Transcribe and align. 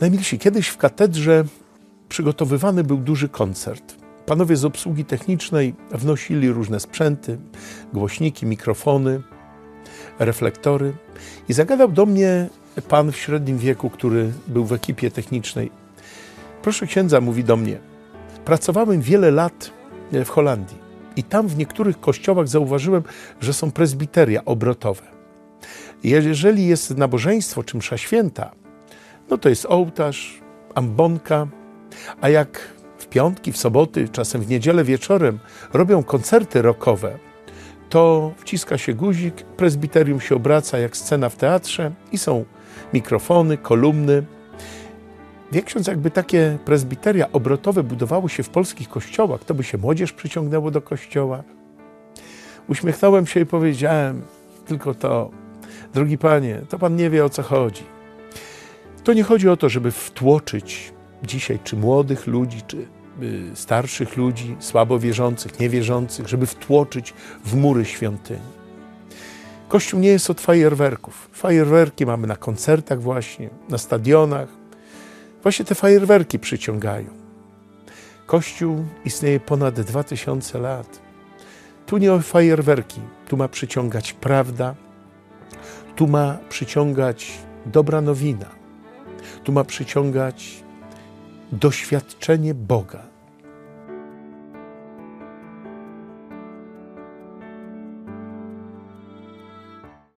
Najmilsi, 0.00 0.38
kiedyś 0.38 0.68
w 0.68 0.76
katedrze 0.76 1.44
przygotowywany 2.08 2.84
był 2.84 2.96
duży 2.96 3.28
koncert. 3.28 3.94
Panowie 4.26 4.56
z 4.56 4.64
obsługi 4.64 5.04
technicznej 5.04 5.74
wnosili 5.90 6.50
różne 6.50 6.80
sprzęty, 6.80 7.38
głośniki, 7.92 8.46
mikrofony, 8.46 9.22
reflektory 10.18 10.92
i 11.48 11.52
zagadał 11.52 11.88
do 11.88 12.06
mnie 12.06 12.48
pan 12.88 13.12
w 13.12 13.16
średnim 13.16 13.58
wieku, 13.58 13.90
który 13.90 14.32
był 14.46 14.64
w 14.64 14.72
ekipie 14.72 15.10
technicznej. 15.10 15.70
Proszę 16.62 16.86
księdza, 16.86 17.20
mówi 17.20 17.44
do 17.44 17.56
mnie, 17.56 17.78
pracowałem 18.44 19.00
wiele 19.00 19.30
lat 19.30 19.70
w 20.12 20.28
Holandii 20.28 20.78
i 21.16 21.22
tam 21.22 21.48
w 21.48 21.56
niektórych 21.56 22.00
kościołach 22.00 22.48
zauważyłem, 22.48 23.02
że 23.40 23.52
są 23.52 23.70
prezbiteria 23.70 24.44
obrotowe. 24.44 25.02
Jeżeli 26.04 26.66
jest 26.66 26.96
nabożeństwo 26.96 27.64
czy 27.64 27.76
msza 27.76 27.98
święta, 27.98 28.59
no 29.30 29.38
to 29.38 29.48
jest 29.48 29.66
ołtarz, 29.66 30.40
ambonka, 30.74 31.46
a 32.20 32.28
jak 32.28 32.60
w 32.98 33.06
piątki, 33.06 33.52
w 33.52 33.56
soboty, 33.56 34.08
czasem 34.08 34.40
w 34.40 34.48
niedzielę 34.48 34.84
wieczorem 34.84 35.38
robią 35.72 36.02
koncerty 36.02 36.62
rockowe, 36.62 37.18
to 37.88 38.32
wciska 38.36 38.78
się 38.78 38.94
guzik, 38.94 39.42
prezbiterium 39.42 40.20
się 40.20 40.34
obraca 40.36 40.78
jak 40.78 40.96
scena 40.96 41.28
w 41.28 41.36
teatrze 41.36 41.92
i 42.12 42.18
są 42.18 42.44
mikrofony, 42.92 43.58
kolumny. 43.58 44.24
Wie 45.52 45.62
ksiądz, 45.62 45.86
jakby 45.86 46.10
takie 46.10 46.58
prezbiteria 46.64 47.32
obrotowe 47.32 47.82
budowały 47.82 48.28
się 48.28 48.42
w 48.42 48.48
polskich 48.48 48.88
kościołach, 48.88 49.44
to 49.44 49.54
by 49.54 49.64
się 49.64 49.78
młodzież 49.78 50.12
przyciągnęło 50.12 50.70
do 50.70 50.82
kościoła. 50.82 51.42
Uśmiechnąłem 52.68 53.26
się 53.26 53.40
i 53.40 53.46
powiedziałem 53.46 54.22
tylko 54.66 54.94
to, 54.94 55.30
drogi 55.94 56.18
panie, 56.18 56.60
to 56.68 56.78
pan 56.78 56.96
nie 56.96 57.10
wie 57.10 57.24
o 57.24 57.28
co 57.28 57.42
chodzi. 57.42 57.99
To 59.04 59.12
nie 59.12 59.22
chodzi 59.22 59.48
o 59.48 59.56
to, 59.56 59.68
żeby 59.68 59.90
wtłoczyć 59.90 60.92
dzisiaj 61.22 61.58
czy 61.64 61.76
młodych 61.76 62.26
ludzi, 62.26 62.62
czy 62.66 62.76
y, 62.76 62.86
starszych 63.54 64.16
ludzi, 64.16 64.56
słabo 64.58 64.98
wierzących, 64.98 65.60
niewierzących, 65.60 66.28
żeby 66.28 66.46
wtłoczyć 66.46 67.14
w 67.44 67.54
mury 67.54 67.84
świątyni. 67.84 68.60
Kościół 69.68 70.00
nie 70.00 70.08
jest 70.08 70.30
od 70.30 70.40
fajerwerków. 70.40 71.28
Fajerwerki 71.32 72.06
mamy 72.06 72.26
na 72.26 72.36
koncertach 72.36 73.02
właśnie, 73.02 73.50
na 73.68 73.78
stadionach. 73.78 74.48
Właśnie 75.42 75.64
te 75.64 75.74
fajerwerki 75.74 76.38
przyciągają. 76.38 77.06
Kościół 78.26 78.84
istnieje 79.04 79.40
ponad 79.40 79.80
2000 79.80 80.58
lat. 80.58 81.00
Tu 81.86 81.98
nie 81.98 82.12
o 82.12 82.20
fajerwerki, 82.20 83.00
tu 83.28 83.36
ma 83.36 83.48
przyciągać 83.48 84.12
prawda, 84.12 84.74
tu 85.96 86.08
ma 86.08 86.38
przyciągać 86.48 87.32
dobra 87.66 88.00
nowina, 88.00 88.59
tu 89.44 89.52
ma 89.52 89.64
przyciągać 89.64 90.62
doświadczenie 91.52 92.54
Boga. 92.54 93.09